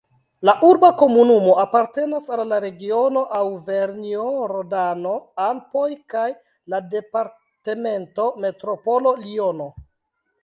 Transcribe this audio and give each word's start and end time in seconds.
La 0.49 0.53
urba 0.67 0.87
komunumo 0.99 1.51
apartenas 1.63 2.29
al 2.37 2.41
la 2.51 2.57
regiono 2.63 3.21
Aŭvernjo-Rodano-Alpoj 3.39 5.83
kaj 6.15 6.23
la 6.75 6.79
departemento 6.95 8.25
Metropolo 8.47 9.13
Liono. 9.27 9.69